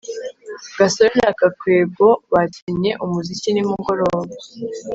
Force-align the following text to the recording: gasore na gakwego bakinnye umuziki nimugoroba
gasore 0.77 1.13
na 1.23 1.31
gakwego 1.39 2.07
bakinnye 2.33 2.91
umuziki 3.03 3.47
nimugoroba 3.51 4.35